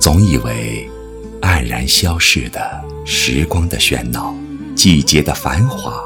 [0.00, 0.88] 总以为
[1.42, 4.34] 黯然消逝的时光的喧闹，
[4.74, 6.02] 季节的繁华，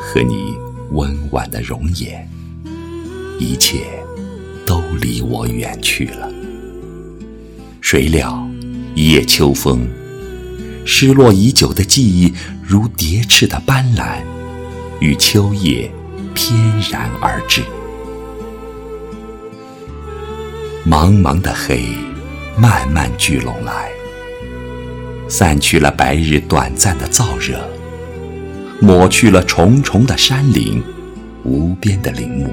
[0.00, 0.56] 和你
[0.92, 2.26] 温婉的容颜，
[3.38, 3.84] 一切
[4.64, 6.30] 都离我远去了。
[7.82, 8.48] 谁料
[8.94, 9.86] 一夜秋风，
[10.86, 12.32] 失落已久的记忆，
[12.66, 14.16] 如蝶翅的斑斓，
[14.98, 15.90] 与秋叶
[16.34, 16.56] 翩
[16.90, 17.62] 然而至。
[20.88, 21.84] 茫茫的黑，
[22.60, 23.88] 慢慢聚拢来，
[25.30, 27.58] 散去了白日短暂的燥热，
[28.82, 30.82] 抹去了重重的山林、
[31.42, 32.52] 无边的林木，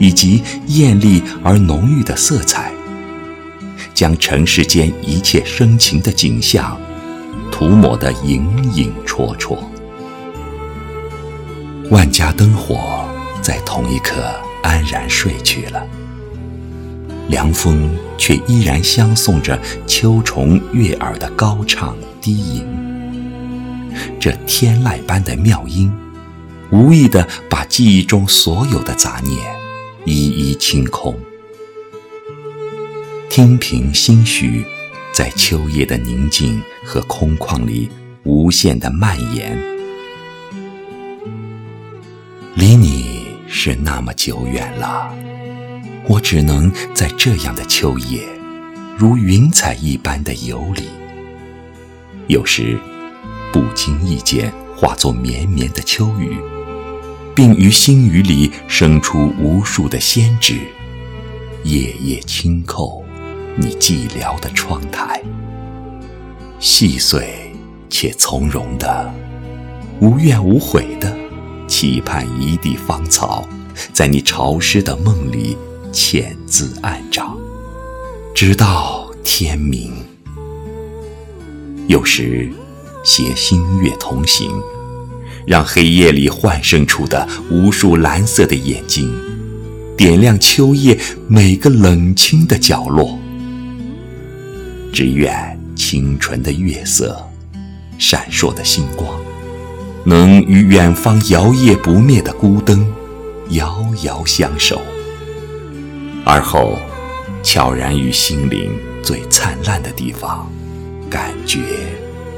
[0.00, 2.72] 以及艳丽而浓郁的色彩，
[3.94, 6.76] 将尘世间一切深情的景象
[7.52, 8.44] 涂抹得影
[8.74, 9.56] 影绰绰。
[11.92, 13.04] 万家灯火
[13.40, 14.16] 在同一刻
[14.64, 15.86] 安然睡去了。
[17.28, 17.88] 凉风
[18.18, 22.64] 却依然相送着秋虫悦耳的高唱低吟，
[24.20, 25.92] 这天籁般的妙音，
[26.70, 29.38] 无意地把记忆中所有的杂念
[30.04, 31.14] 一一清空。
[33.28, 34.64] 听凭心绪，
[35.12, 37.90] 在秋夜的宁静和空旷里
[38.22, 39.58] 无限的蔓延，
[42.54, 45.25] 离你是那么久远了。
[46.08, 48.22] 我只能在这样的秋夜，
[48.96, 50.84] 如云彩一般的游离，
[52.28, 52.78] 有时
[53.52, 56.36] 不经意间化作绵绵的秋雨，
[57.34, 60.60] 并于心雨里生出无数的仙指，
[61.64, 63.02] 夜夜轻叩
[63.56, 65.20] 你寂寥的窗台，
[66.60, 67.52] 细碎
[67.90, 69.12] 且从容的，
[70.00, 71.16] 无怨无悔的，
[71.66, 73.44] 期盼一地芳草，
[73.92, 75.56] 在你潮湿的梦里。
[75.98, 77.38] 浅自暗长，
[78.34, 79.94] 直到天明。
[81.86, 82.50] 有时
[83.02, 84.50] 携星月同行，
[85.46, 89.10] 让黑夜里幻生出的无数蓝色的眼睛，
[89.96, 93.18] 点亮秋夜每个冷清的角落。
[94.92, 97.26] 只愿清纯的月色，
[97.96, 99.18] 闪烁的星光，
[100.04, 102.86] 能与远方摇曳不灭的孤灯
[103.48, 104.78] 遥遥相守。
[106.28, 106.76] 而后，
[107.40, 110.50] 悄然于心灵最灿烂的地方，
[111.08, 111.60] 感觉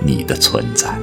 [0.04, 0.94] 你的存在。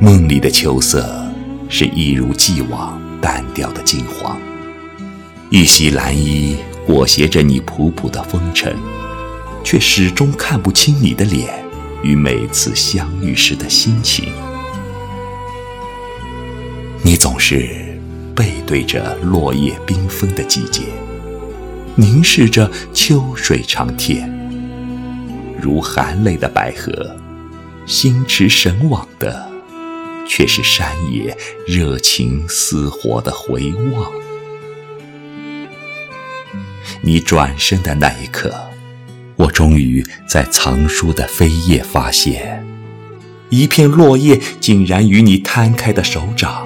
[0.00, 1.22] 梦里的秋色
[1.68, 4.40] 是一如既往淡调的金黄，
[5.50, 8.74] 一袭蓝衣裹挟着你仆仆的风尘，
[9.62, 11.62] 却始终看不清你的脸
[12.02, 14.32] 与每次相遇时的心情。
[17.02, 17.85] 你总是。
[18.36, 20.82] 背对着落叶缤纷的季节，
[21.94, 24.30] 凝视着秋水长天，
[25.58, 27.16] 如含泪的百合，
[27.86, 29.50] 心驰神往的，
[30.28, 31.34] 却是山野
[31.66, 34.12] 热情似火的回望。
[37.00, 38.54] 你转身的那一刻，
[39.36, 42.66] 我终于在藏书的扉页发现，
[43.48, 46.65] 一片落叶竟然与你摊开的手掌。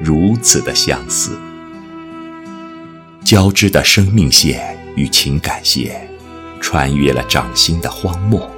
[0.00, 1.36] 如此的相似，
[3.24, 6.08] 交织的生命线与情感线，
[6.60, 8.48] 穿越了掌心的荒漠，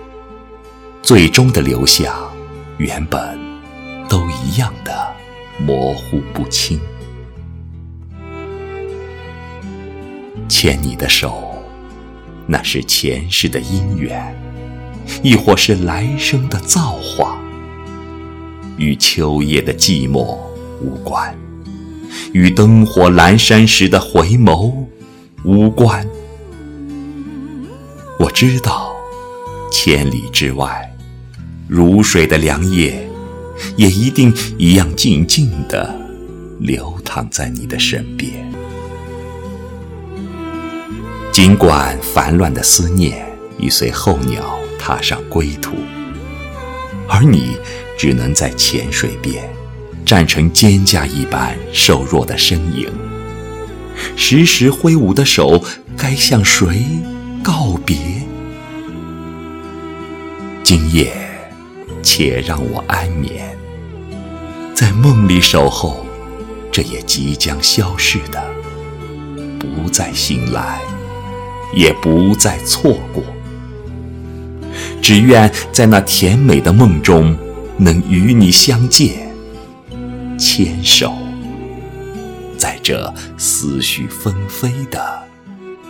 [1.02, 2.14] 最终的流向，
[2.76, 3.38] 原本
[4.06, 4.92] 都一样的
[5.58, 6.78] 模糊不清。
[10.46, 11.54] 牵你的手，
[12.46, 14.36] 那是前世的姻缘，
[15.22, 17.38] 亦或是来生的造化？
[18.76, 20.49] 与秋夜的寂寞。
[20.80, 21.34] 无关，
[22.32, 24.72] 与灯火阑珊时的回眸
[25.44, 26.06] 无关。
[28.18, 28.94] 我知道，
[29.70, 30.94] 千里之外，
[31.68, 33.08] 如水的凉夜，
[33.76, 35.94] 也一定一样静静地
[36.58, 38.50] 流淌在你的身边。
[41.32, 43.26] 尽管烦乱的思念
[43.58, 45.76] 已随候鸟踏上归途，
[47.08, 47.56] 而你
[47.96, 49.48] 只能在浅水边。
[50.10, 52.88] 站成蒹葭一般瘦弱的身影，
[54.16, 55.62] 时时挥舞的手，
[55.96, 56.84] 该向谁
[57.44, 57.96] 告别？
[60.64, 61.12] 今夜，
[62.02, 63.56] 且让我安眠，
[64.74, 66.04] 在梦里守候
[66.72, 68.44] 这也即将消逝的，
[69.60, 70.80] 不再醒来，
[71.72, 73.22] 也不再错过。
[75.00, 77.38] 只愿在那甜美的梦中，
[77.76, 79.29] 能与你相见。
[80.40, 81.14] 牵手
[82.56, 85.22] 在这思绪纷飞的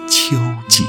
[0.09, 0.37] 秋
[0.69, 0.85] 季。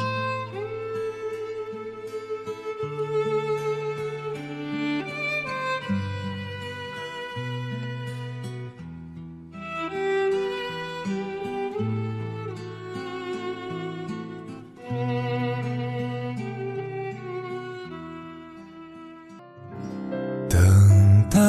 [20.49, 21.39] 等待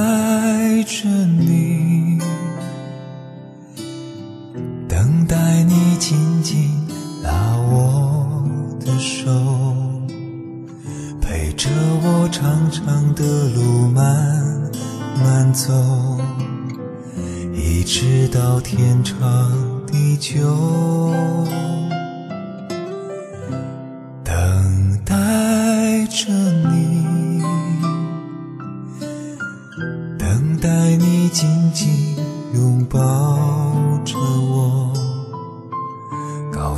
[0.85, 1.62] 着你
[6.05, 6.69] 紧紧
[7.23, 7.31] 拉
[7.71, 8.45] 我
[8.81, 9.31] 的手，
[11.21, 11.71] 陪着
[12.03, 14.03] 我长长的路慢
[15.23, 15.73] 慢走，
[17.55, 19.17] 一直到天长
[19.87, 20.82] 地久。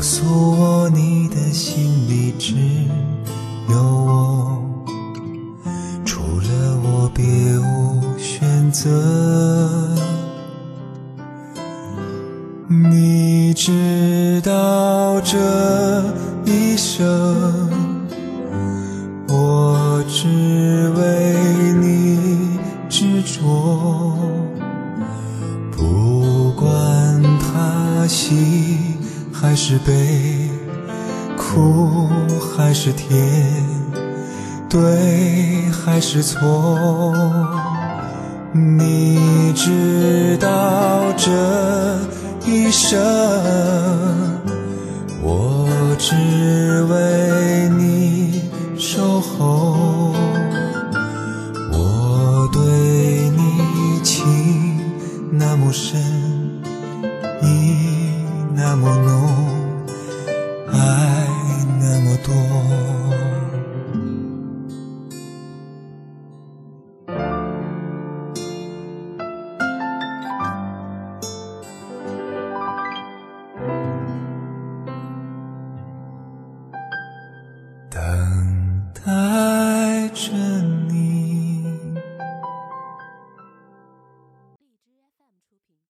[0.05, 0.27] 告诉
[0.61, 2.55] 我你的心里只
[3.71, 4.62] 有我，
[6.05, 7.25] 除了我别
[7.59, 8.91] 无选择。
[12.69, 15.39] 你知道这
[16.45, 17.64] 一生，
[29.67, 30.51] 是悲
[31.39, 32.07] 苦
[32.39, 33.11] 还是甜
[34.69, 36.79] 对还是错。
[38.53, 41.31] 你知道这
[42.45, 43.01] 一生
[45.23, 45.67] 我
[45.99, 46.15] 只
[46.91, 48.43] 为你
[48.79, 50.13] 守候。
[51.73, 54.27] 我对你情
[55.33, 56.14] 那么深